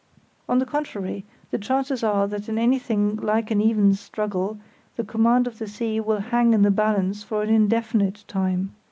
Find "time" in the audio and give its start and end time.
8.27-8.73